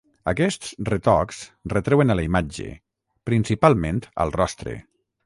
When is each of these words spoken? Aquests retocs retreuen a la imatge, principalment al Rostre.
Aquests 0.29 0.69
retocs 0.89 1.41
retreuen 1.73 2.13
a 2.13 2.15
la 2.19 2.25
imatge, 2.29 2.65
principalment 3.31 4.01
al 4.25 4.35
Rostre. 4.39 4.75